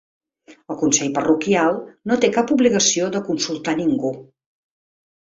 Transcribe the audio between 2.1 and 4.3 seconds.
no té cap obligació de consultar ningú.